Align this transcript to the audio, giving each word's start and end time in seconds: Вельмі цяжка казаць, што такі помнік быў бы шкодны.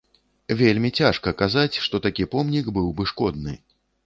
Вельмі 0.61 0.89
цяжка 1.03 1.33
казаць, 1.41 1.79
што 1.89 1.95
такі 2.07 2.27
помнік 2.33 2.73
быў 2.79 2.89
бы 2.97 3.07
шкодны. 3.15 3.57